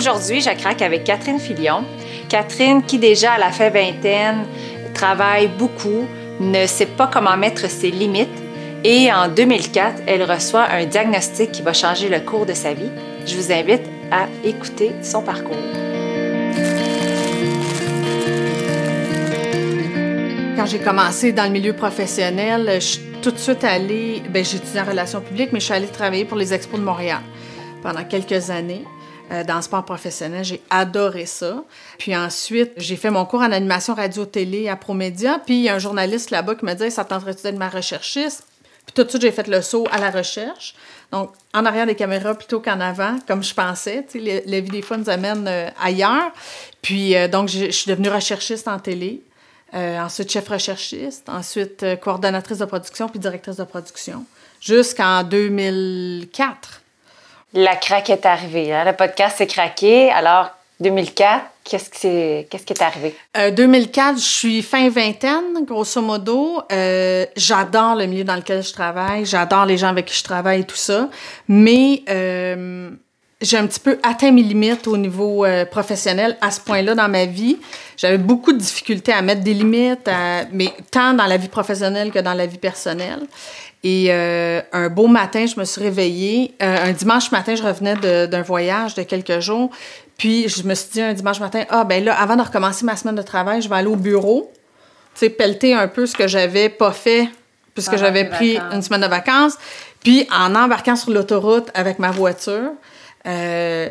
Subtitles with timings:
[0.00, 1.84] Aujourd'hui, je craque avec Catherine Filion.
[2.30, 4.46] Catherine, qui déjà à la fin vingtaine,
[4.94, 6.06] travaille beaucoup,
[6.40, 8.28] ne sait pas comment mettre ses limites
[8.82, 12.88] et en 2004, elle reçoit un diagnostic qui va changer le cours de sa vie.
[13.26, 15.54] Je vous invite à écouter son parcours.
[20.56, 24.80] Quand j'ai commencé dans le milieu professionnel, je suis tout de suite allée, ben, étudié
[24.80, 27.20] en relations publiques, mais je suis allée travailler pour les Expos de Montréal
[27.82, 28.86] pendant quelques années.
[29.30, 30.44] Euh, dans le sport professionnel.
[30.44, 31.62] J'ai adoré ça.
[31.98, 35.40] Puis ensuite, j'ai fait mon cours en animation radio-télé à Promédia.
[35.46, 38.44] Puis il y a un journaliste là-bas qui m'a dit Ça tenterait-tu d'être ma recherchiste?
[38.86, 40.74] Puis tout de suite, j'ai fait le saut à la recherche.
[41.12, 44.04] Donc, en arrière des caméras plutôt qu'en avant, comme je pensais.
[44.12, 46.32] Vie des fois nous amène euh, ailleurs.
[46.82, 49.22] Puis, euh, donc, je suis devenue recherchiste en télé.
[49.72, 51.28] ensuite, chef recherchiste.
[51.28, 54.24] Ensuite, coordonnatrice de production puis directrice de production.
[54.60, 56.80] Jusqu'en 2004.
[57.52, 58.72] La craque est arrivée.
[58.72, 58.84] Hein?
[58.84, 60.10] Le podcast s'est craqué.
[60.10, 63.14] Alors, 2004, qu'est-ce qui est, qu'est-ce qui est arrivé?
[63.34, 66.62] 2004, euh, je suis fin vingtaine, grosso modo.
[66.72, 69.26] Euh, j'adore le milieu dans lequel je travaille.
[69.26, 71.08] J'adore les gens avec qui je travaille et tout ça.
[71.48, 72.90] Mais euh,
[73.40, 77.24] j'ai un petit peu atteint mes limites au niveau professionnel à ce point-là dans ma
[77.24, 77.58] vie.
[77.96, 80.10] J'avais beaucoup de difficultés à mettre des limites,
[80.52, 83.26] mais tant dans la vie professionnelle que dans la vie personnelle.
[83.82, 86.54] Et euh, un beau matin, je me suis réveillée.
[86.62, 89.70] Euh, un dimanche matin, je revenais d'un voyage de quelques jours.
[90.18, 92.94] Puis je me suis dit un dimanche matin, ah ben là, avant de recommencer ma
[92.96, 94.52] semaine de travail, je vais aller au bureau,
[95.14, 97.28] tu sais, pelleter un peu ce que j'avais pas fait
[97.72, 99.56] puisque j'avais pris une semaine de vacances.
[100.04, 102.72] Puis en embarquant sur l'autoroute avec ma voiture,
[103.26, 103.88] euh,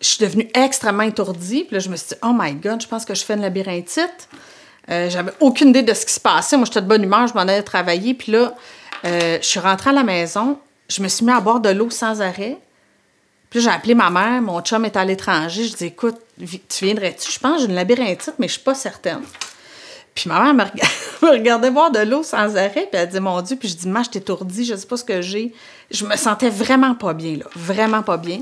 [0.00, 1.64] je suis devenue extrêmement étourdie.
[1.64, 3.42] Puis là, je me suis dit, oh my God, je pense que je fais une
[3.42, 4.28] labyrinthite.
[4.88, 6.56] J'avais aucune idée de ce qui se passait.
[6.56, 8.14] Moi, j'étais de bonne humeur, je m'en allais travailler.
[8.14, 8.54] Puis là,
[9.04, 11.90] euh, je suis rentrée à la maison, je me suis mis à boire de l'eau
[11.90, 12.58] sans arrêt.
[13.50, 15.64] Puis j'ai appelé ma mère, mon chum est à l'étranger.
[15.64, 17.30] Je dis écoute, tu viendrais-tu?
[17.30, 19.22] Je pense que j'ai une labyrinthite, mais je suis pas certaine.
[20.18, 20.72] Puis ma mère
[21.22, 23.86] me, regardait boire de l'eau sans arrêt, puis elle dit mon Dieu, puis je dis
[23.86, 25.54] moi, je t'étourdis, je sais pas ce que j'ai.
[25.92, 28.40] Je me sentais vraiment pas bien, là, vraiment pas bien.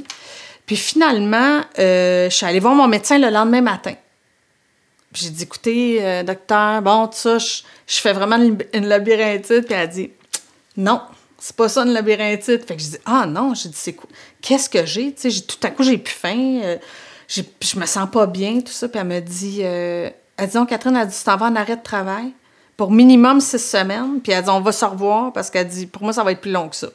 [0.64, 3.92] Puis finalement, euh, je suis allée voir mon médecin le lendemain matin.
[5.12, 9.66] J'ai dit écoutez, euh, docteur, bon, tout ça, je, je fais vraiment une labyrinthite.
[9.66, 10.10] Puis elle a dit
[10.78, 11.03] non,
[11.38, 12.66] c'est pas ça une labyrinthite.
[12.66, 14.08] Fait que je dis, ah non, j'ai dit, c'est quoi?
[14.41, 15.12] Qu'est-ce que j'ai?
[15.12, 16.76] Tu sais, tout à coup, j'ai plus faim, euh,
[17.28, 18.88] je me sens pas bien, tout ça.
[18.88, 21.56] Puis elle me dit, euh, elle dit, non, Catherine, elle dit, tu t'en vas en
[21.56, 22.32] arrêt de travail
[22.76, 24.20] pour minimum six semaines.
[24.22, 26.41] Puis elle dit, on va se revoir parce qu'elle dit, pour moi, ça va être
[26.41, 26.88] plus long que ça.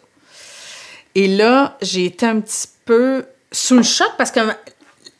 [1.15, 4.39] Et là, j'ai été un petit peu sous le choc parce que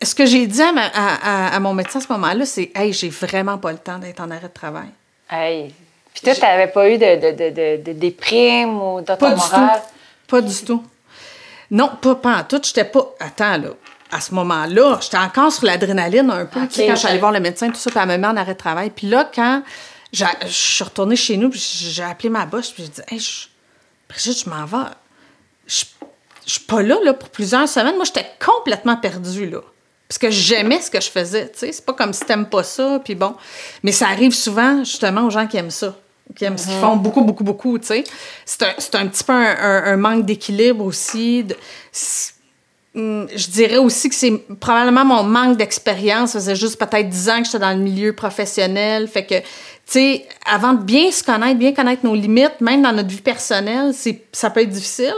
[0.01, 3.71] ce que j'ai dit à, mon médecin à ce moment-là, c'est, hey, j'ai vraiment pas
[3.71, 4.89] le temps d'être en arrêt de travail.
[5.29, 5.73] Hey,
[6.13, 9.69] puis toi, tu n'avais pas eu de, de, de, de déprime ou Pas du tout.
[10.27, 10.83] Pas du tout.
[11.69, 12.59] Non, pas, pas en tout.
[12.63, 13.13] J'étais pas.
[13.19, 13.69] Attends, là.
[14.11, 16.67] À ce moment-là, j'étais encore sur l'adrénaline un peu.
[16.67, 18.27] tu sais, quand je suis allée voir le médecin, tout ça, puis elle me met
[18.27, 18.89] en arrêt de travail.
[18.89, 19.63] Puis là, quand
[20.11, 23.47] je suis retournée chez nous, puis j'ai appelé ma bosse, puis j'ai dit, hey, je,
[24.09, 24.89] Brigitte, je m'en vais.
[25.65, 25.85] Je,
[26.45, 27.95] je suis pas là, là pour plusieurs semaines.
[27.95, 29.61] Moi, j'étais complètement perdue, là.
[30.09, 31.71] Parce que j'aimais ce que je faisais, tu sais.
[31.71, 33.33] C'est pas comme si t'aimes pas ça, puis bon.
[33.83, 35.95] Mais ça arrive souvent, justement, aux gens qui aiment ça
[36.35, 38.03] qui aiment ce qu'ils font beaucoup, beaucoup, beaucoup, tu sais.
[38.45, 41.45] C'est un, un, petit peu un, manque d'équilibre aussi.
[42.93, 46.31] Je dirais aussi que c'est probablement mon manque d'expérience.
[46.31, 49.07] Ça faisait juste peut-être 10 ans que j'étais dans le milieu professionnel.
[49.07, 49.45] Fait que, tu
[49.85, 53.93] sais, avant de bien se connaître, bien connaître nos limites, même dans notre vie personnelle,
[54.33, 55.15] ça peut être difficile.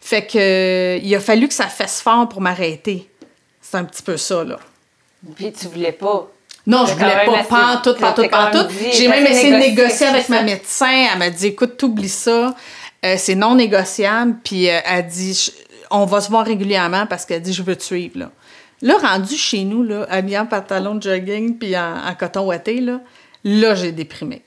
[0.00, 3.08] Fait que, il a fallu que ça fasse fort pour m'arrêter.
[3.60, 4.58] C'est un petit peu ça, là.
[5.34, 6.30] Puis tu voulais pas
[6.68, 8.66] non, je voulais pas, pas tout, pas tout, pas tout.
[8.90, 11.06] J'ai même essayé de négocier avec ma médecin.
[11.12, 12.56] Elle m'a dit, écoute, t'oublies ça.
[13.04, 14.34] Euh, c'est non négociable.
[14.42, 15.52] Puis euh, elle dit,
[15.90, 18.18] on va se voir régulièrement parce qu'elle dit, je veux te suivre.
[18.18, 18.30] Là,
[18.82, 23.00] là rendu chez nous, là, habillé en pantalon de jogging puis en, coton ouaté, là,
[23.44, 24.42] là j'ai déprimé.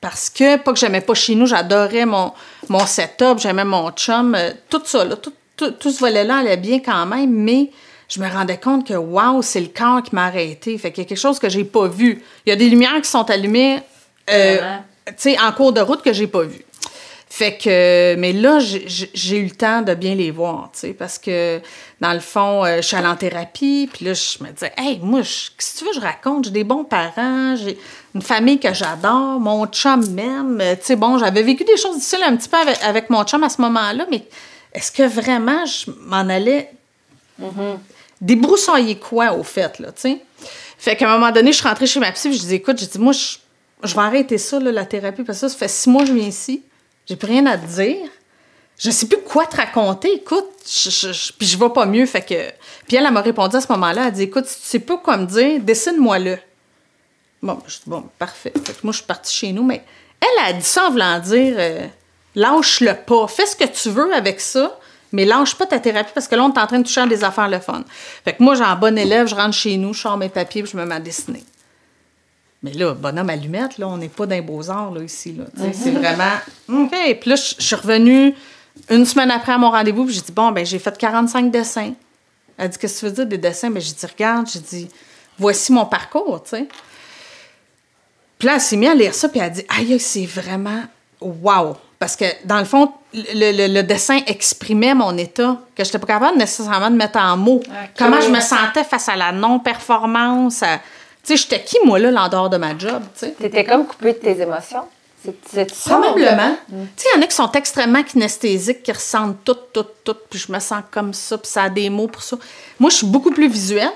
[0.00, 2.32] Parce que, pas que j'aimais pas chez nous, j'adorais mon,
[2.68, 6.58] mon setup, j'aimais mon chum, euh, tout ça, là, tout, tout, tout ce volet-là allait
[6.58, 7.70] bien quand même, mais
[8.08, 10.76] je me rendais compte que, waouh, c'est le corps qui m'a arrêté.
[10.78, 12.22] Fait qu'il y a quelque chose que j'ai pas vu.
[12.46, 13.80] Il y a des lumières qui sont allumées
[14.30, 14.76] euh,
[15.42, 16.63] en cours de route que j'ai pas vu.
[17.36, 21.18] Fait que, mais là, j'ai eu le temps de bien les voir, tu sais, parce
[21.18, 21.60] que,
[22.00, 25.00] dans le fond, euh, je suis allée en thérapie, puis là, je me disais, hey,
[25.02, 27.76] moi, qu'est-ce que tu veux, je raconte, j'ai des bons parents, j'ai
[28.14, 32.22] une famille que j'adore, mon chum m'aime, tu sais, bon, j'avais vécu des choses difficiles
[32.24, 34.28] un petit peu avec, mon chum à ce moment-là, mais
[34.72, 36.70] est-ce que vraiment je m'en allais
[37.42, 37.78] mm-hmm.
[38.20, 40.22] débroussailler quoi, au fait, là, tu sais?
[40.78, 42.86] Fait qu'à un moment donné, je suis rentrée chez ma psy, je dis, écoute, j'ai
[42.86, 45.90] dit, moi, je, vais arrêter ça, là, la thérapie, parce que ça, ça fait six
[45.90, 46.62] mois que je viens ici,
[47.06, 48.08] j'ai plus rien à te dire.
[48.78, 50.14] je sais plus quoi te raconter.
[50.14, 52.06] Écoute, je, je, puis je vais pas mieux.
[52.06, 52.50] Fait que.
[52.86, 54.06] Puis elle, elle m'a répondu à ce moment-là.
[54.06, 56.38] Elle dit Écoute, si tu sais pas quoi me dire, dessine-moi-le.
[57.42, 58.52] Bon, je dis Bon, parfait.
[58.64, 59.84] Fait que moi, je suis partie chez nous, mais
[60.20, 61.86] elle a dit ça en voulant dire euh,
[62.34, 63.28] Lâche-le pas.
[63.28, 64.78] Fais ce que tu veux avec ça,
[65.12, 67.06] mais lâche pas ta thérapie parce que là, on est en train de toucher à
[67.06, 67.84] des affaires le fun.
[68.24, 70.62] Fait que moi, j'ai un bon élève, je rentre chez nous, je sors mes papiers,
[70.62, 71.44] puis je me mets à dessiner.
[72.64, 75.32] Mais là, bonhomme allumette, là, on n'est pas les beaux-arts, là, ici.
[75.38, 75.44] Là,
[75.74, 76.32] C'est vraiment.
[76.84, 76.90] OK.
[77.20, 78.34] Puis là, je suis revenue
[78.88, 81.92] une semaine après à mon rendez-vous, puis j'ai dit, bon, ben j'ai fait 45 dessins.
[82.56, 83.70] Elle dit, qu'est-ce que tu veux dire des dessins?
[83.70, 84.88] Ben, j'ai dit, regarde, j'ai dit,
[85.38, 86.66] voici mon parcours, tu sais.
[88.38, 90.82] Puis là, elle s'est mise à lire ça, puis elle a dit, aïe, c'est vraiment
[91.20, 91.76] wow.
[91.98, 95.98] Parce que, dans le fond, le, le- le dessin exprimait mon état, que je n'étais
[95.98, 97.62] pas capable nécessairement de mettre en mots.
[97.96, 100.62] Comment je me sentais face à la non-performance.
[100.62, 100.80] à-
[101.24, 103.30] sais, j'étais qui, moi, là, en dehors de ma job, tu sais?
[103.32, 104.84] T'étais comme coupée de tes émotions.
[105.50, 105.72] C'est?
[105.86, 106.56] Probablement.
[106.68, 110.16] Tu sais, il y en a qui sont extrêmement kinesthésiques, qui ressentent tout, tout, tout,
[110.28, 112.36] puis je me sens comme ça, puis ça a des mots pour ça.
[112.78, 113.92] Moi, je suis beaucoup plus visuelle.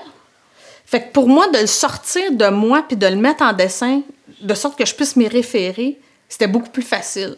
[0.85, 4.01] Fait que pour moi, de le sortir de moi puis de le mettre en dessin,
[4.41, 7.37] de sorte que je puisse m'y référer, c'était beaucoup plus facile.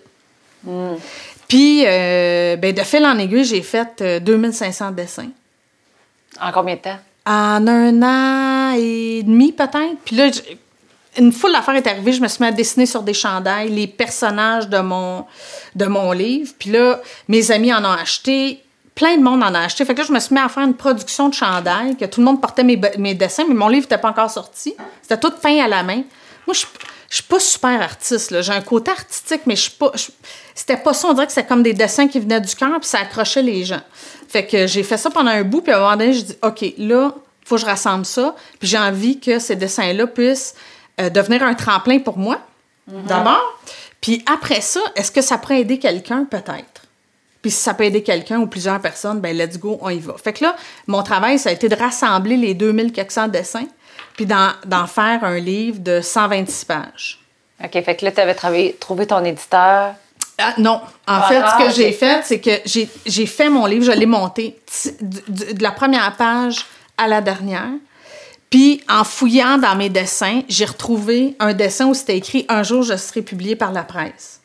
[1.49, 5.29] Puis, euh, ben, de fil en aiguille, j'ai fait euh, 2500 dessins.
[6.39, 6.99] En combien de temps?
[7.25, 9.97] En un an et demi, peut-être.
[10.03, 10.29] Puis là,
[11.18, 12.13] une foule d'affaires est arrivée.
[12.13, 15.25] Je me suis mis à dessiner sur des chandails les personnages de mon,
[15.75, 16.51] de mon livre.
[16.57, 18.63] Puis là, mes amis en ont acheté.
[18.95, 19.85] Plein de monde en a acheté.
[19.85, 22.19] Fait que là, je me suis mis à faire une production de chandails, que tout
[22.19, 24.74] le monde portait mes, mes dessins, mais mon livre n'était pas encore sorti.
[25.01, 26.03] C'était tout peint à la main.
[26.51, 26.65] Moi, je
[27.12, 28.42] je suis pas super artiste.
[28.42, 29.92] J'ai un côté artistique, mais je suis pas.
[30.56, 31.09] C'était pas ça.
[31.09, 33.65] On dirait que c'était comme des dessins qui venaient du cœur, puis ça accrochait les
[33.65, 33.81] gens.
[34.30, 36.38] Fait que j'ai fait ça pendant un bout, puis à un moment donné, je dis
[36.42, 38.33] OK, là, il faut que je rassemble ça.
[38.59, 40.56] Puis j'ai envie que ces dessins-là puissent
[41.01, 42.39] euh, devenir un tremplin pour moi,
[42.88, 43.59] d'abord.
[44.00, 46.24] Puis après ça, est-ce que ça pourrait aider quelqu'un?
[46.24, 46.83] Peut-être.
[47.42, 50.15] Puis si ça peut aider quelqu'un ou plusieurs personnes, ben let's go, on y va.
[50.18, 50.56] Fait que là,
[50.88, 53.68] mon travail, ça a été de rassembler les 2400 dessins,
[54.25, 54.25] puis
[54.68, 57.19] d'en, faire un livre de 126 pages.
[57.63, 59.94] OK, fait que là, tu avais trouvé ton éditeur.
[60.38, 60.73] Ah, non.
[60.73, 61.75] En Ah, fait, ah, ce que ok.
[61.75, 64.59] j'ai fait, c'est que j'ai, j'ai fait mon livre, je l'ai monté
[65.27, 66.65] de la première page
[66.97, 67.69] à la dernière.
[68.50, 72.83] Puis, en fouillant dans mes dessins, j'ai retrouvé un dessin où c'était écrit Un jour,
[72.83, 74.41] je serai publié par la presse.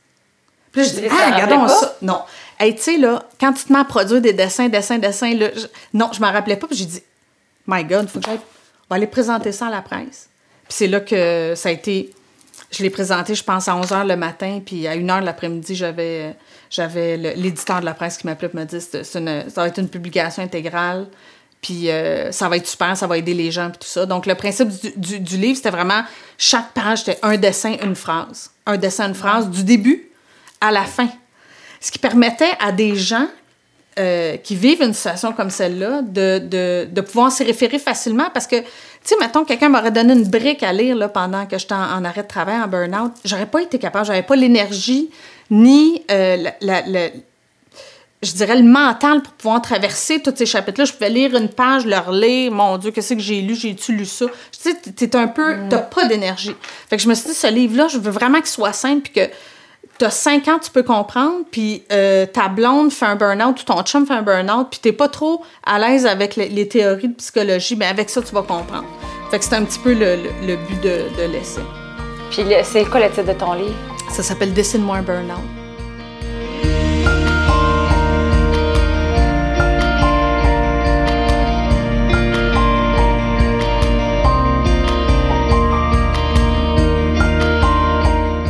[0.73, 1.97] Puis là, je dis, ah, regardons ça.
[2.03, 2.21] Non.
[2.59, 5.49] Hey, tu sais, là, quand tu te mets à produire des dessins, dessins, dessins, là,
[5.55, 6.67] je- non, je m'en rappelais pas.
[6.67, 7.03] Puis j'ai dit,
[7.67, 8.41] My God, faut que j'aille.
[8.89, 10.29] On va aller présenter ça à la presse.
[10.69, 12.13] Puis c'est là que ça a été.
[12.71, 15.75] Je l'ai présenté, je pense, à 11 h le matin, puis à 1 h l'après-midi,
[15.77, 16.35] j'avais,
[16.71, 20.43] j'avais l'éditeur de la presse qui m'appelait et me dit ça va être une publication
[20.43, 21.07] intégrale,
[21.61, 24.07] puis euh, ça va être super, ça va aider les gens, puis tout ça.
[24.07, 26.03] Donc, le principe du, du- du livre, c'était vraiment
[26.39, 28.51] chaque page, c'était un dessin, une phrase.
[28.67, 30.11] Un dessin, une phrase, du début
[30.61, 31.09] à la fin.
[31.81, 33.29] Ce qui permettait à des gens
[33.99, 38.47] euh, qui vivent une situation comme celle-là de, de, de pouvoir s'y référer facilement parce
[38.47, 38.65] que, tu
[39.05, 42.05] sais, mettons, quelqu'un m'aurait donné une brique à lire là, pendant que j'étais en, en
[42.05, 43.13] arrêt de travail, en burn-out.
[43.25, 45.11] J'aurais pas été capable, j'avais pas l'énergie
[45.51, 47.09] ni euh, la- la- la-
[48.23, 50.87] je dirais, le mental pour pouvoir traverser tous ces chapitres-là.
[50.87, 52.51] Je pouvais lire une page, le relire.
[52.51, 53.55] Mon Dieu, qu'est-ce que j'ai lu?
[53.55, 54.25] J'ai-tu lu ça?
[54.51, 55.55] Tu sais, t'es un peu...
[55.69, 56.57] T'as pas d'énergie.
[56.89, 59.13] Fait que je me suis dit, ce livre-là, je veux vraiment qu'il soit simple puis
[59.13, 59.31] que
[59.99, 63.83] t'as 5 ans, tu peux comprendre, puis euh, ta blonde fait un burn-out ou ton
[63.83, 67.15] chum fait un burn-out, puis t'es pas trop à l'aise avec les, les théories de
[67.15, 68.85] psychologie, mais avec ça, tu vas comprendre.
[69.31, 71.61] Fait que c'est un petit peu le, le- le but de, de l'essai.
[72.31, 73.75] Puis c'est quoi le titre de ton livre?
[74.11, 75.41] Ça s'appelle Dessine-moi un burn-out.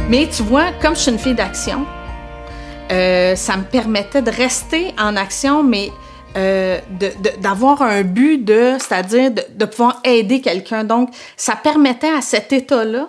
[0.09, 1.85] Mais tu vois, comme je suis une fille d'action,
[2.93, 5.91] euh, ça me permettait de rester en action, mais
[6.37, 10.85] euh, de- de- d'avoir un but de, c'est-à-dire de, de pouvoir aider quelqu'un.
[10.85, 13.09] Donc, ça permettait à cet état-là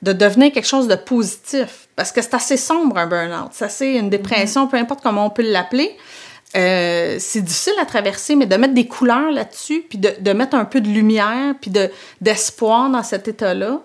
[0.00, 1.86] de devenir quelque chose de positif.
[1.94, 3.50] Parce que c'est assez sombre, un burn-out.
[3.52, 5.96] C'est assez une dépression, peu importe comment on peut l'appeler.
[6.56, 10.56] Euh, c'est difficile à traverser, mais de mettre des couleurs là-dessus, puis de, de mettre
[10.56, 11.88] un peu de lumière, puis de,
[12.20, 13.80] d'espoir dans cet état-là,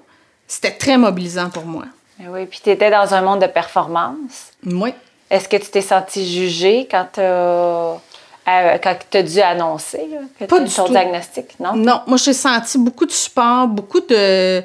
[0.48, 1.86] c'était très mobilisant pour moi.
[2.22, 4.52] Eh Oui, puis tu étais dans un monde de performance.
[4.66, 4.94] Oui.
[5.30, 10.46] Est-ce que tu t'es sentie jugée quand tu as, quand t'as dû annoncer là, que
[10.46, 10.92] Pas du ton tout.
[10.94, 11.76] diagnostic, non?
[11.76, 14.64] Non, moi, j'ai senti beaucoup de support, beaucoup de.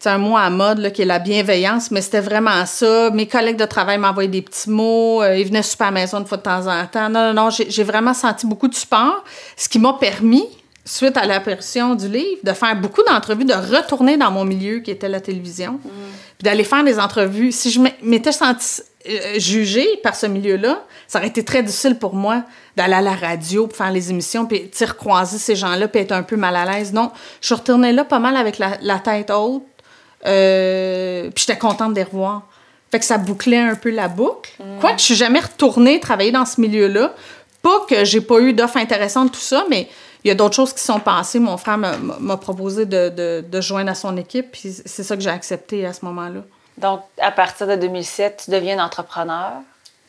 [0.00, 3.08] C'est un mot à mode là, qui est la bienveillance, mais c'était vraiment ça.
[3.10, 5.22] Mes collègues de travail m'envoyaient des petits mots.
[5.22, 7.08] euh, ils venaient super à la maison une fois de temps en temps.
[7.08, 9.24] Non, non, non, j'ai j'ai vraiment senti beaucoup de support,
[9.56, 10.46] ce qui m'a permis,
[10.84, 14.90] suite à l'apparition du livre, de faire beaucoup d'entrevues, de retourner dans mon milieu qui
[14.90, 17.52] était la télévision, puis d'aller faire des entrevues.
[17.52, 22.14] Si je m'étais sentie euh, jugée par ce milieu-là, ça aurait été très difficile pour
[22.14, 22.42] moi
[22.76, 26.22] d'aller à la radio pour faire les émissions, puis recroiser ces gens-là, puis être un
[26.22, 26.92] peu mal à l'aise.
[26.92, 27.10] Non,
[27.40, 29.62] je suis retournée là pas mal avec la, tête haute,
[30.26, 32.42] euh, puis j'étais contente de les revoir.
[32.90, 34.52] Fait que ça bouclait un peu la boucle.
[34.60, 34.80] Mm.
[34.80, 37.14] Quoi que je suis jamais retournée travailler dans ce milieu-là.
[37.60, 39.88] Pas que j'ai pas eu d'offres intéressantes, tout ça, mais
[40.24, 41.38] il y a d'autres choses qui sont passées.
[41.38, 45.22] Mon frère m'a proposé de, de, de, joindre à son équipe, puis c'est ça que
[45.22, 46.40] j'ai accepté à ce moment-là.
[46.78, 49.52] Donc, à partir de 2007, tu deviens entrepreneur?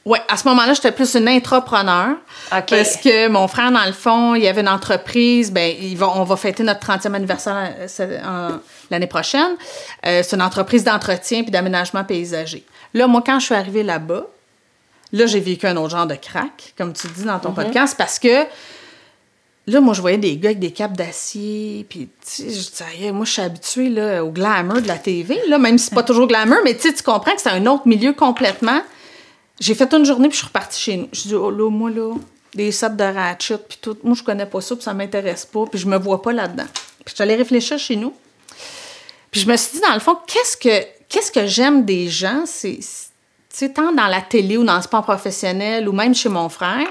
[0.06, 2.18] Oui, à ce moment-là, j'étais plus une intrapreneur.
[2.50, 5.52] Parce que mon frère, dans le fond, il y avait une entreprise.
[5.52, 8.50] Ben, on va fêter notre 30e anniversaire euh,
[8.92, 9.56] l'année prochaine.
[10.06, 12.64] Euh, c'est une entreprise d'entretien puis d'aménagement paysager.
[12.94, 14.28] Là, moi, quand je suis arrivée là-bas,
[15.12, 17.56] là, j'ai vécu un autre genre de crack, comme tu dis dans ton mm-hmm.
[17.56, 18.46] podcast, parce que
[19.68, 23.26] Là, moi, je voyais des gars avec des capes d'acier, puis, tu sais, je moi,
[23.26, 26.28] je suis habituée là, au glamour de la TV, là, même si c'est pas toujours
[26.28, 28.82] glamour, mais tu comprends que c'est un autre milieu complètement.
[29.60, 31.08] J'ai fait une journée, puis je suis repartie chez nous.
[31.12, 32.14] Je dis, oh là, moi, là,
[32.54, 35.66] des sets de ratchet, puis tout, moi, je connais pas ça, puis ça m'intéresse pas,
[35.66, 36.68] puis je me vois pas là-dedans.
[37.04, 38.14] Puis je suis allée réfléchir chez nous.
[39.32, 42.44] Puis je me suis dit, dans le fond, qu'est-ce que, qu'est-ce que j'aime des gens,
[42.46, 42.80] c'est,
[43.58, 46.88] tu tant dans la télé ou dans le sport professionnel, ou même chez mon frère,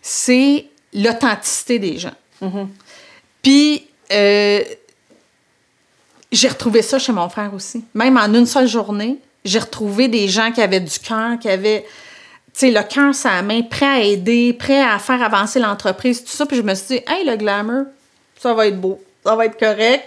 [0.00, 2.14] c'est l'authenticité des gens.
[2.42, 2.66] Mm-hmm.
[3.42, 4.62] Puis, euh,
[6.32, 7.84] j'ai retrouvé ça chez mon frère aussi.
[7.94, 11.82] Même en une seule journée, j'ai retrouvé des gens qui avaient du cœur, qui avaient,
[12.52, 16.30] tu sais, le cœur sa main, prêt à aider, prêt à faire avancer l'entreprise, tout
[16.30, 16.46] ça.
[16.46, 17.84] Puis je me suis dit, hey, le glamour,
[18.40, 20.04] ça va être beau, ça va être correct.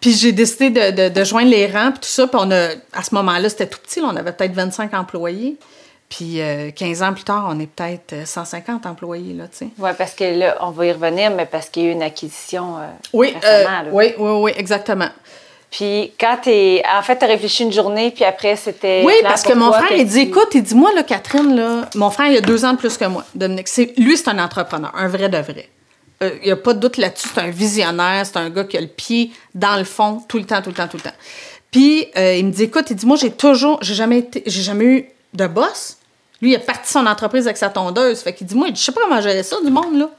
[0.00, 2.26] Puis j'ai décidé de, de, joindre les rangs, puis tout ça.
[2.26, 5.56] Puis on a, à ce moment-là, c'était tout petit, on avait peut-être 25 employés.
[6.08, 6.40] Puis
[6.74, 9.68] 15 euh, ans plus tard, on est peut-être 150 euh, employés, là, tu sais.
[9.78, 12.02] Oui, parce que là, on va y revenir, mais parce qu'il y a eu une
[12.02, 13.34] acquisition euh, oui,
[13.92, 15.10] oui, oui, oui, exactement.
[15.70, 16.82] Puis quand tu es...
[16.96, 19.02] En fait, tu as réfléchi une journée, puis après, c'était...
[19.04, 22.08] Oui, parce que mon frère, il dit, écoute, il dit, moi, là, Catherine, là, mon
[22.08, 23.68] frère, il a deux ans de plus que moi, Dominique.
[23.98, 25.68] Lui, c'est un entrepreneur, un vrai de vrai.
[26.22, 27.28] Il n'y a pas de doute là-dessus.
[27.34, 30.44] C'est un visionnaire, c'est un gars qui a le pied dans le fond tout le
[30.44, 31.16] temps, tout le temps, tout le temps.
[31.70, 33.78] Puis il me dit, écoute, il dit, moi, j'ai toujours...
[33.82, 35.98] J'ai jamais, été, j'ai jamais eu de boss.
[36.40, 38.20] Lui, il a parti son entreprise avec sa tondeuse.
[38.20, 40.10] Fait qu'il dit, moi, je sais pas comment gérer ça du monde, là.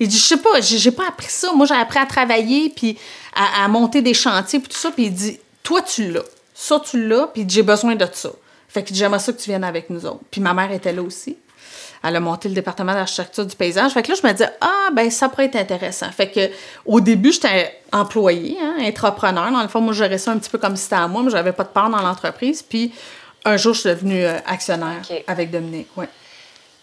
[0.00, 1.52] Il dit, je sais pas, j'ai pas appris ça.
[1.52, 2.96] Moi, j'ai appris à travailler, puis
[3.34, 4.90] à, monter des chantiers, puis tout ça.
[4.90, 6.22] Puis il dit, toi, tu l'as.
[6.54, 8.30] Ça, tu l'as, puis j'ai besoin de ça.
[8.68, 10.20] Fait dit, j'aimerais ça que tu viennes avec nous autres.
[10.30, 11.36] Puis ma mère était là aussi.
[12.04, 13.92] Elle a monté le département d'architecture du paysage.
[13.92, 16.10] Fait que là, je me disais, ah, ben ça pourrait être intéressant.
[16.12, 16.50] Fait que
[16.86, 19.50] au début, j'étais employée, hein, entrepreneur.
[19.50, 21.22] Dans le fond, moi, je gérais ça un petit peu comme si c'était à moi,
[21.24, 22.62] mais j'avais pas de part dans l'entreprise.
[22.62, 22.92] Puis
[23.48, 25.88] un jour, je suis devenue euh, actionnaire avec Dominique.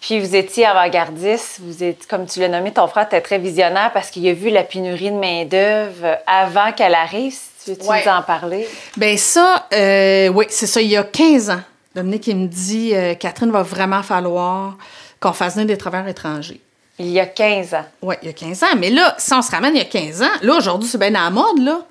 [0.01, 3.91] Puis vous étiez avant-gardiste, vous êtes, comme tu l'as nommé, ton frère était très visionnaire
[3.91, 7.35] parce qu'il a vu la pénurie de main-d'œuvre avant qu'elle arrive.
[7.63, 8.67] Tu veux nous en parler?
[8.95, 10.79] Bien, ça, euh, oui, c'est ça.
[10.81, 11.61] Il y a 15 ans,
[11.95, 14.77] Dominique, il me dit euh, Catherine, va vraiment falloir
[15.19, 16.61] qu'on fasse venir des travailleurs étrangers.
[16.99, 17.85] Il y a 15 ans.
[18.03, 18.75] Oui, il y a 15 ans.
[18.77, 21.15] Mais là, si on se ramène il y a 15 ans, là, aujourd'hui, c'est bien
[21.15, 21.81] à la mode, là.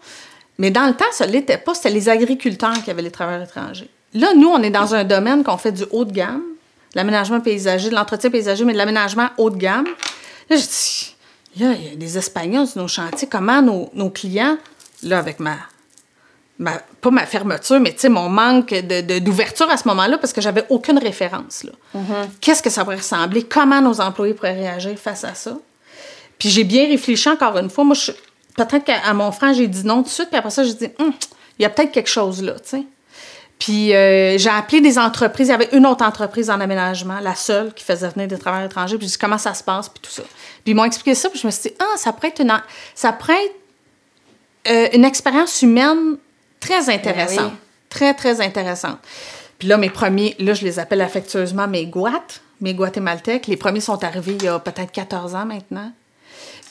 [0.59, 1.75] Mais dans le temps, ça ne l'était pas.
[1.75, 3.91] C'était les agriculteurs qui avaient les travailleurs étrangers.
[4.15, 6.43] Là, nous, on est dans un domaine qu'on fait du haut de gamme,
[6.95, 9.87] l'aménagement paysager, de l'entretien paysager, mais de l'aménagement haut de gamme.
[10.49, 11.17] Là, je dis,
[11.59, 13.29] là, il y a des Espagnols sur nos chantiers.
[13.29, 14.57] Comment nos, clients,
[15.03, 15.57] là, avec ma,
[16.61, 18.73] ma, pas ma fermeture, mais tu sais, mon manque
[19.21, 21.73] d'ouverture à ce moment-là, parce que j'avais aucune référence, là.
[21.97, 22.29] Mm-hmm.
[22.41, 23.43] Qu'est-ce que ça pourrait ressembler?
[23.43, 25.59] Comment nos employés pourraient réagir face à ça?
[26.39, 27.83] Puis j'ai bien réfléchi encore une fois.
[27.83, 27.97] Moi,
[28.57, 30.91] peut-être qu'à mon frère, j'ai dit non tout de suite, puis après ça, j'ai dit,
[31.01, 31.13] hum,
[31.59, 32.85] il y a peut-être quelque chose là, tu sais.
[33.59, 35.49] Puis euh, j'ai appelé des entreprises.
[35.49, 38.67] Il y avait une autre entreprise en aménagement, la seule, qui faisait venir des travailleurs
[38.67, 38.99] étrangers.
[38.99, 40.23] Puis j'ai dit comment ça se passe, puis tout ça.
[40.23, 42.53] Puis ils m'ont expliqué ça, puis je me suis dit, ah, ça pourrait être une,
[42.95, 43.17] ça
[44.67, 46.17] euh, une expérience humaine
[46.61, 47.53] très intéressante.
[47.53, 47.59] Ben
[47.95, 48.99] très, très intéressante.
[49.59, 53.47] Puis là, mes premiers, là, je les appelle affectueusement mes guates, mes guatémaltèques.
[53.47, 55.93] Les premiers sont arrivés il y a peut-être 14 ans maintenant.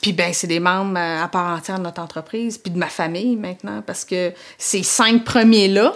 [0.02, 2.88] Puis ben c'est des membres euh, à part entière de notre entreprise, puis de ma
[2.88, 5.94] famille maintenant, parce que ces cinq premiers-là,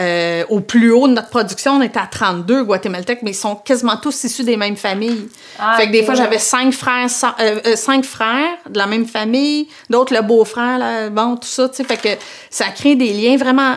[0.00, 3.56] euh, au plus haut de notre production, on était à 32 Guatémaltèques, mais ils sont
[3.56, 5.28] quasiment tous issus des mêmes familles.
[5.58, 7.08] Ah, fait que des fois, j'avais cinq frères,
[7.40, 11.76] euh, euh, cinq frères de la même famille, d'autres le beau-frère, bon, tout ça, tu
[11.76, 11.84] sais.
[11.84, 13.76] Fait que ça crée des liens vraiment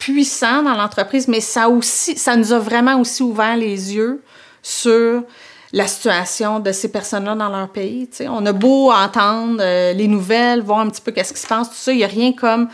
[0.00, 4.22] puissants dans l'entreprise, mais ça aussi, ça nous a vraiment aussi ouvert les yeux
[4.62, 5.22] sur
[5.72, 8.08] la situation de ces personnes-là dans leur pays.
[8.08, 8.28] Tu sais.
[8.28, 9.62] On a beau entendre
[9.92, 12.08] les nouvelles, voir un petit peu qu'est-ce qui se passe, tout ça, il n'y a
[12.08, 12.68] rien comme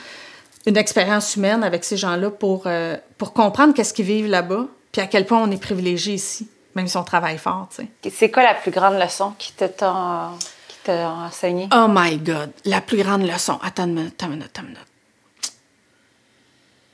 [0.66, 5.00] une expérience humaine avec ces gens-là pour, euh, pour comprendre qu'est-ce qu'ils vivent là-bas, puis
[5.00, 7.68] à quel point on est privilégié ici, même si on travaille fort.
[8.10, 10.30] C'est quoi la plus grande leçon qui t'a
[10.86, 11.68] enseigné?
[11.74, 13.58] Oh my God, la plus grande leçon.
[13.62, 14.86] Attends une minute, attends une minute, attends une minute.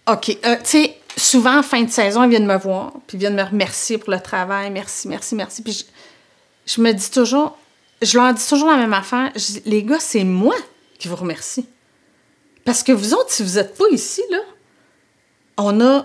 [0.07, 0.39] OK.
[0.47, 3.37] Euh, tu sais, souvent, en fin de saison, ils viennent me voir, puis ils viennent
[3.37, 4.71] me remercier pour le travail.
[4.71, 5.63] Merci, merci, merci.
[5.63, 7.59] Puis je, je me dis toujours,
[8.01, 9.31] je leur dis toujours la même affaire.
[9.35, 10.55] Je dis, les gars, c'est moi
[10.99, 11.69] qui vous remercie.
[12.69, 14.41] Parce que vous autres, si vous n'êtes pas ici, là,
[15.57, 16.05] on a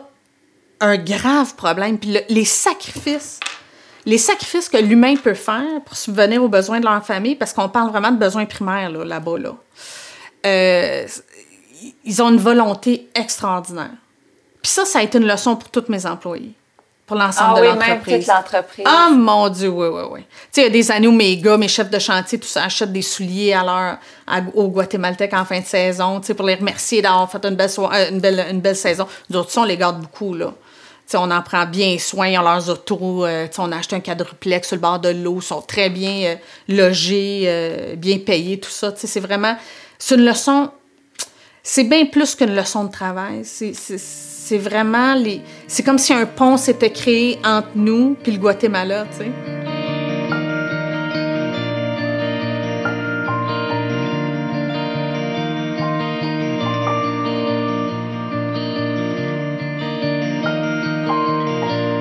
[0.79, 1.99] un grave problème.
[1.99, 3.41] Puis le- les sacrifices,
[4.05, 7.67] les sacrifices que l'humain peut faire pour subvenir aux besoins de leur famille, parce qu'on
[7.67, 9.57] parle vraiment de besoins primaires là, là-bas, là.
[10.45, 11.05] Euh,
[12.05, 13.91] ils ont une volonté extraordinaire.
[14.61, 16.53] Puis ça, ça a été une leçon pour tous mes employés,
[17.05, 18.25] pour l'ensemble Ah de oui, même l'entreprise.
[18.25, 18.85] toute l'entreprise.
[18.87, 20.19] Ah mon Dieu, oui, oui, oui.
[20.21, 22.47] Tu sais, il y a des années où mes gars, mes chefs de chantier, tout
[22.47, 26.33] ça, achètent des souliers à leur, à- au Guatémaltèque en fin de saison, tu sais,
[26.33, 29.05] pour les remercier d'avoir fait une belle, euh, une belle, une belle saison.
[29.29, 30.47] Nous autres, ça, on les garde beaucoup, là.
[31.05, 33.77] Tu sais, on en prend bien soin, ont leurs autos, euh, tu sais, on a
[33.79, 36.35] acheté un quadruplex sur le bord de l'eau, ils sont très bien euh,
[36.69, 38.93] logés, euh, bien payés, tout ça.
[38.93, 39.57] Tu sais, c'est vraiment,
[39.99, 40.71] c'est une leçon,
[41.61, 43.41] c'est bien plus qu'une leçon de travail.
[43.43, 43.73] C'est-
[44.45, 45.39] C'est vraiment les.
[45.69, 49.31] C'est comme si un pont s'était créé entre nous puis le Guatemala, tu sais.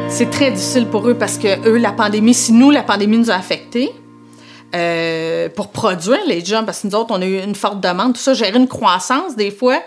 [0.08, 3.30] C'est très difficile pour eux parce que eux, la pandémie, si nous, la pandémie nous
[3.30, 3.92] a affectés,
[4.74, 8.14] euh, pour produire les jobs, parce que nous autres, on a eu une forte demande,
[8.14, 9.78] tout ça, gérer une croissance, des fois,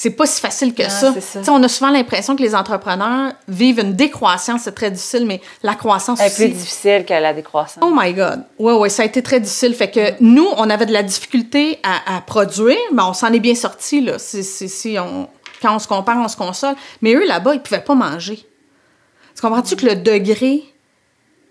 [0.00, 1.12] c'est pas si facile que Ah, ça.
[1.12, 1.52] c'est ça.
[1.52, 5.74] On a souvent l'impression que les entrepreneurs vivent une décroissance, c'est très difficile, mais la
[5.74, 7.82] croissance Elle est plus difficile que la décroissance.
[7.84, 8.44] Oh my God.
[8.60, 9.74] Ouais, ouais, ça a été très difficile.
[9.74, 13.40] Fait que nous, on avait de la difficulté à, à produire, mais on s'en est
[13.40, 14.20] bien sorti là.
[14.20, 15.28] Si, si, si on,
[15.60, 16.76] quand on se compare, on se console.
[17.02, 18.46] Mais eux, là-bas, ils pouvaient pas manger.
[19.34, 20.62] Tu comprends-tu que le degré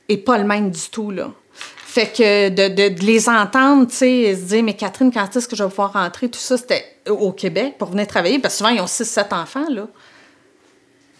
[0.08, 1.32] est pas le même du tout, là?
[1.98, 5.48] Fait que de, de- de les entendre, tu sais, se dire, mais Catherine, quand est-ce
[5.48, 6.30] que je vais pouvoir rentrer?
[6.30, 9.66] Tout ça, c'était au Québec pour venir travailler, parce que souvent, ils ont 6-7 enfants,
[9.68, 9.88] là.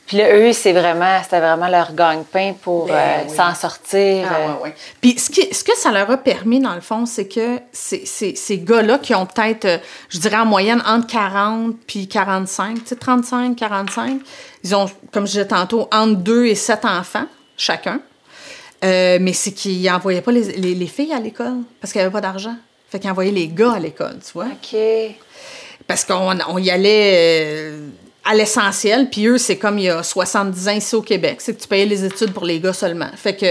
[0.06, 3.36] Puis là, eux, c'est vraiment, c'était vraiment leur gagne-pain pour Ben euh, oui.
[3.36, 4.28] s'en sortir.
[4.32, 4.70] Ah, euh.
[5.02, 8.06] Puis ce, qui- ce que ça leur a permis, dans le fond, c'est que ces,
[8.06, 9.78] ces, ces gars-là qui ont peut-être, euh,
[10.10, 14.22] je dirais en moyenne, entre 40 puis 45, tu sais, 35, 45,
[14.64, 17.26] ils ont, comme je disais tantôt, entre 2 et 7 enfants
[17.58, 18.00] chacun.
[18.84, 22.04] Euh, mais c'est qu'ils n'envoyaient pas les, les- les filles à l'école parce qu'il n'y
[22.06, 22.56] avait pas d'argent.
[22.90, 24.46] Fait qu'ils envoyaient les gars à l'école, tu vois.
[24.46, 24.78] OK.
[25.88, 27.88] Parce qu'on on y allait euh,
[28.24, 31.56] à l'essentiel, puis eux, c'est comme il y a 70 ans ici au Québec, c'est
[31.56, 33.08] que tu payais les études pour les gars seulement.
[33.16, 33.46] Fait que,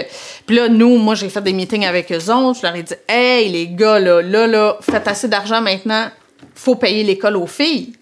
[0.46, 2.94] puis là, nous, moi, j'ai fait des meetings avec eux autres, je leur ai dit,
[3.08, 6.08] hey, les gars, là, là, là, faites assez d'argent maintenant,
[6.54, 7.94] faut payer l'école aux filles.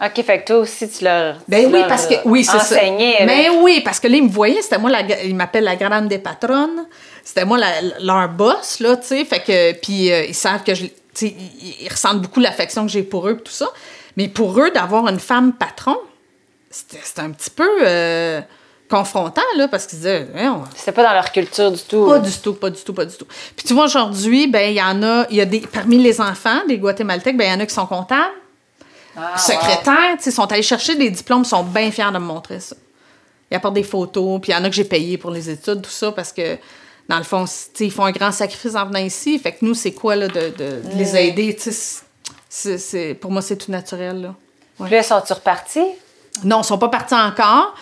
[0.00, 1.36] OK, fait que toi aussi, tu leur.
[1.46, 2.76] Ben tu oui, leur parce que, oui, c'est ça.
[2.76, 5.64] enseignais avec- Mais oui, parce que là, ils me voyaient, c'était moi, la, ils m'appellent
[5.64, 6.86] la grande des patronnes,
[7.22, 10.74] c'était moi la- leur boss, là, tu sais, fait que, puis euh, ils savent que
[10.74, 13.68] je, tu sais, ils, ils ressentent beaucoup l'affection que j'ai pour eux, tout ça.
[14.16, 15.96] Mais pour eux, d'avoir une femme patron,
[16.70, 18.40] c'était un petit peu euh,
[18.90, 22.06] confrontant, là, parce qu'ils disaient, Voyons, C'était pas dans leur culture du tout.
[22.06, 23.26] pas du tout, pas du tout, pas du tout.
[23.56, 26.20] Puis tu vois, aujourd'hui, ben, il y en a, il y a des, parmi les
[26.20, 28.32] enfants des Guatémaltèques, ben, il y en a qui sont comptables,
[29.16, 32.76] Ah, secrétaires, sais, sont allés chercher des diplômes, sont bien fiers de me montrer ça.
[33.50, 35.82] Ils apportent des photos, puis il y en a que j'ai payé pour les études,
[35.82, 36.56] tout ça, parce que,
[37.08, 37.44] dans le fond,
[37.80, 39.38] ils font un grand sacrifice en venant ici.
[39.38, 41.28] Fait que nous, c'est quoi, là, de, de- de les Ouais.
[41.28, 41.56] aider,
[42.48, 44.34] c'est- pour moi, c'est tout naturel, là.
[44.80, 44.86] Ouais.
[44.88, 45.86] Puis là, sont-tu repartis?
[46.42, 47.74] Non, ils sont pas partis encore.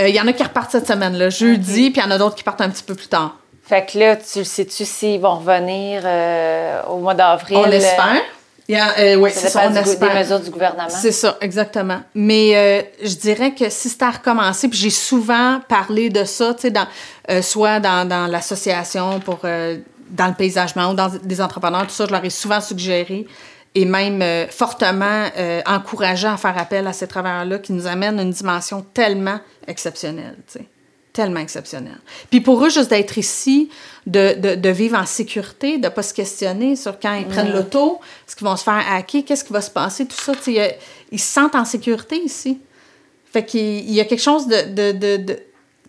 [0.00, 2.10] Euh, Il y en a qui repartent cette semaine, là, jeudi, puis il y en
[2.10, 3.36] a d'autres qui partent un petit peu plus tard.
[3.64, 7.58] Fait que là, tu le sais-tu s'ils vont revenir euh, au mois d'avril?
[7.58, 8.22] On l'espère.
[8.70, 10.88] Euh, oui, c'est ça, du- des mesures du gouvernement.
[10.90, 12.00] C'est ça, exactement.
[12.14, 16.52] Mais euh, je dirais que si c'était à recommencer, puis j'ai souvent parlé de ça,
[16.54, 16.86] tu sais, dans,
[17.30, 19.38] euh, soit dans, dans l'association pour
[20.10, 23.26] dans le paysagement ou dans des entrepreneurs, tout ça, je leur ai souvent suggéré
[23.74, 25.26] et même fortement
[25.66, 30.58] encouragé à faire appel à ces travailleurs-là qui nous amènent une dimension tellement exceptionnelle, tu
[30.60, 30.64] sais.
[31.18, 31.98] Tellement exceptionnelle.
[32.30, 33.70] Puis pour eux, juste d'être ici,
[34.06, 37.52] de, de, de vivre en sécurité, de ne pas se questionner sur quand ils prennent
[37.52, 41.18] l'auto, est-ce qu'ils vont se faire hacker, qu'est-ce qui va se passer, tout ça, ils
[41.18, 42.60] se sentent en sécurité ici.
[43.32, 45.36] Fait qu'il il y a quelque chose de, de,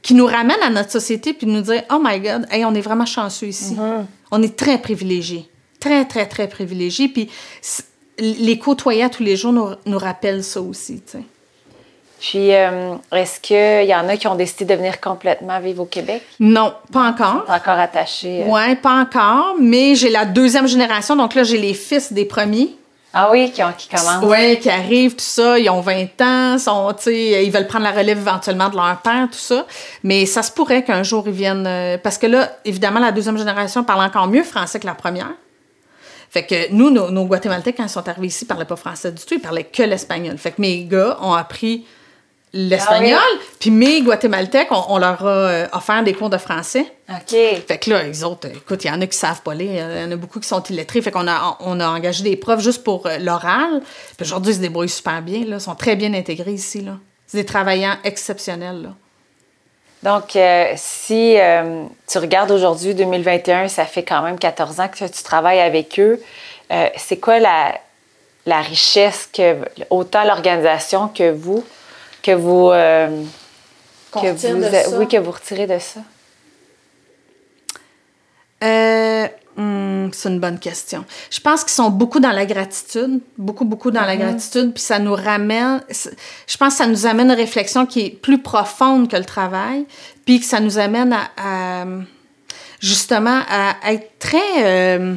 [0.01, 2.81] qui nous ramène à notre société puis nous dire Oh my God, hey, on est
[2.81, 3.77] vraiment chanceux ici.
[4.31, 5.47] On est très privilégiés.
[5.79, 7.07] Très, très, très privilégiés.
[7.07, 7.29] Puis
[8.17, 11.03] les côtoyer tous les jours nous, nous rappellent ça aussi.
[12.19, 15.85] Puis, euh, est-ce qu'il y en a qui ont décidé de venir complètement vivre au
[15.85, 16.21] Québec?
[16.39, 17.45] Non, pas encore.
[17.45, 18.43] T'es encore attaché?
[18.43, 18.49] euh?
[18.49, 19.55] Ouais, pas encore.
[19.59, 21.15] Mais j'ai la deuxième génération.
[21.15, 22.75] Donc là, j'ai les fils des premiers.
[23.13, 24.23] Ah oui, qui, ont- qui commencent?
[24.23, 25.57] Ouais, qui arrivent, tout ça.
[25.57, 29.27] Ils ont 20 ans, sont, sais, ils veulent prendre la relève éventuellement de leur père,
[29.31, 29.65] tout ça.
[30.03, 31.65] Mais ça se pourrait qu'un jour ils viennent.
[31.65, 35.31] euh, parce que là, évidemment, la deuxième génération parle encore mieux français que la première.
[36.29, 39.11] Fait que nous, nos, nos Guatémaltèques, quand ils sont arrivés ici, ils parlaient pas français
[39.11, 40.37] du tout, ils parlaient que l'espagnol.
[40.37, 41.85] Fait que mes gars ont appris
[42.53, 43.19] l'espagnol.
[43.59, 46.85] Puis mes Guatémaltèques, on, on leur a euh, offert des cours de français.
[47.09, 47.35] OK.
[47.67, 49.87] Fait que là, les autres, euh, écoute, il y en a qui savent pas lire,
[49.89, 51.01] il y en a beaucoup qui sont illettrés.
[51.01, 53.81] Fait qu'on a, on a engagé des profs juste pour euh, l'oral.
[54.17, 55.57] Puis aujourd'hui, ils se débrouillent super bien, là.
[55.57, 56.93] Ils sont très bien intégrés ici, là.
[57.27, 58.89] C'est des travaillants exceptionnels, là.
[60.01, 65.05] Donc, euh, si euh, tu regardes aujourd'hui, 2021, ça fait quand même 14 ans que
[65.05, 66.21] tu travailles avec eux.
[66.71, 67.77] Euh, c'est quoi la,
[68.45, 69.57] la richesse que,
[69.89, 71.65] autant l'organisation que vous,
[72.21, 73.23] que vous, euh,
[74.11, 74.97] que vous, de ça?
[74.97, 76.01] oui, que vous retirez de ça?
[78.63, 81.05] Euh, hmm, c'est une bonne question.
[81.29, 84.99] Je pense qu'ils sont beaucoup dans la gratitude, beaucoup, beaucoup dans la gratitude, puis ça
[84.99, 89.15] nous ramène, je pense que ça nous amène une réflexion qui est plus profonde que
[89.15, 89.85] le travail,
[90.25, 91.85] puis que ça nous amène à, à,
[92.79, 95.15] justement à être très, euh,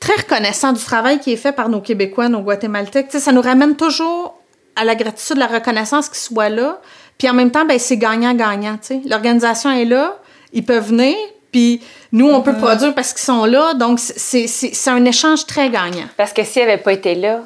[0.00, 3.08] très reconnaissant du travail qui est fait par nos Québécois, nos Guatémaltèques.
[3.08, 4.37] Tu sais, ça nous ramène toujours
[4.78, 6.80] à la gratitude, la reconnaissance qu'ils soient là,
[7.18, 8.78] puis en même temps, ben, c'est gagnant-gagnant.
[9.06, 10.16] L'organisation est là,
[10.52, 11.16] ils peuvent venir,
[11.50, 16.06] puis nous, on peut produire parce qu'ils sont là, donc c'est un échange très gagnant.
[16.16, 17.42] Parce que s'ils n'avaient pas été là,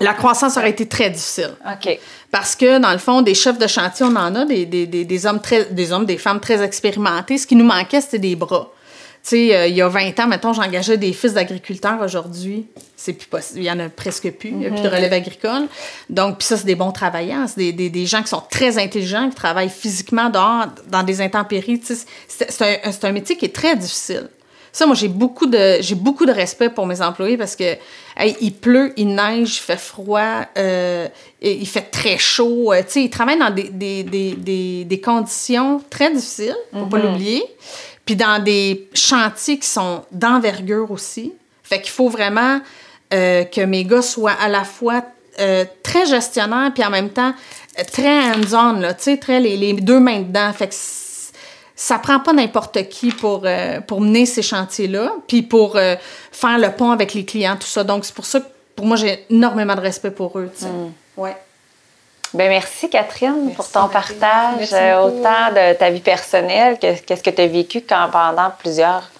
[0.00, 1.50] La croissance aurait été très difficile.
[1.66, 1.98] OK.
[2.30, 5.04] Parce que, dans le fond, des chefs de chantier, on en a, des, des, des,
[5.04, 7.38] des hommes, très, des hommes, des femmes très expérimentés.
[7.38, 8.70] Ce qui nous manquait, c'était des bras.
[9.24, 12.00] Sais, euh, il y a 20 ans, mettons, j'engageais des fils d'agriculteurs.
[12.02, 13.60] Aujourd'hui, c'est plus possible.
[13.60, 14.48] Il y en a presque plus.
[14.48, 15.68] Il n'y a plus de relève agricole.
[16.10, 17.48] Donc, puis ça, c'est des bons travailleurs.
[17.48, 21.20] C'est des, des, des gens qui sont très intelligents, qui travaillent physiquement dehors, dans des
[21.20, 21.80] intempéries.
[22.26, 24.28] C'est un, un métier qui est très difficile.
[24.72, 27.76] Ça, moi, j'ai beaucoup de j'ai beaucoup de respect pour mes employés parce que
[28.16, 31.08] hey, il pleut, il neige, il fait froid, euh,
[31.42, 32.72] et il fait très chaud.
[32.72, 36.86] Euh, tu sais, ils travaillent dans des, des, des, des, des conditions très difficiles, faut
[36.86, 37.44] pas l'oublier.
[38.04, 41.32] Puis dans des chantiers qui sont d'envergure aussi.
[41.62, 42.60] Fait qu'il faut vraiment
[43.14, 45.02] euh, que mes gars soient à la fois
[45.40, 47.32] euh, très gestionnaires puis en même temps
[47.78, 50.52] euh, très hands-on, là, tu sais, très les, les deux mains dedans.
[50.52, 50.74] Fait que
[51.74, 55.78] ça prend pas n'importe qui pour, euh, pour mener ces chantiers-là, puis pour
[56.32, 57.82] faire le pont avec les clients, tout ça.
[57.82, 60.50] Donc, c'est pour ça que pour moi, j'ai énormément de respect pour eux.
[60.54, 60.70] tu sais.
[61.16, 61.36] Ouais.
[62.34, 67.22] Ben merci Catherine pour ton partage, Merci euh, autant de ta vie personnelle que qu'est-ce
[67.22, 69.10] que tu as vécu quand, pendant plusieurs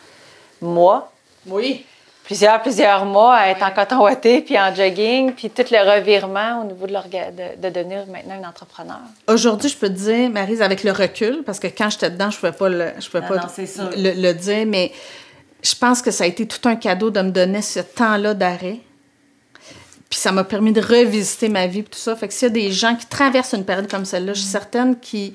[0.63, 1.13] mois,
[1.47, 1.85] Oui.
[2.25, 6.63] plusieurs, plusieurs mois à être en coton ouaté, puis en jogging, puis tout le revirement
[6.63, 9.01] au niveau de, de, de devenir maintenant une entrepreneur.
[9.27, 12.37] Aujourd'hui, je peux te dire, Marise, avec le recul, parce que quand j'étais dedans, je
[12.37, 14.91] ne pouvais pas, le, je pouvais Non, pas non, le dire, mais
[15.63, 18.79] je pense que ça a été tout un cadeau de me donner ce temps-là d'arrêt.
[20.13, 22.15] Puis ça m'a permis de revisiter ma vie et tout ça.
[22.15, 24.51] Fait que s'il y a des gens qui traversent une période comme celle-là, je suis
[24.51, 25.33] certaine qui,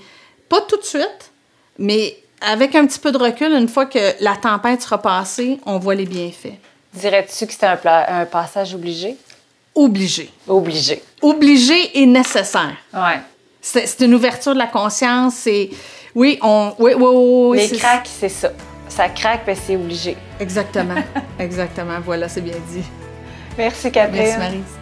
[0.49, 1.31] pas tout de suite,
[1.79, 5.79] mais avec un petit peu de recul, une fois que la tempête sera passée, on
[5.79, 6.59] voit les bienfaits.
[6.93, 9.17] Dirais-tu que c'était un, passage obligé?
[9.73, 10.29] Obligé.
[10.47, 11.01] Obligé.
[11.23, 12.77] Obligé et nécessaire.
[12.93, 13.19] Ouais.
[13.59, 15.33] C'est une ouverture de la conscience.
[15.37, 15.71] C'est
[16.13, 17.61] oui, on oui oui oui.
[17.61, 18.51] oui, Les cracks, c'est ça.
[18.89, 20.15] Ça craque, mais c'est obligé.
[20.39, 21.01] Exactement,
[21.39, 21.99] exactement.
[21.99, 22.83] Voilà, c'est bien dit.
[23.57, 24.23] Merci Catherine.
[24.23, 24.76] Merci Marie.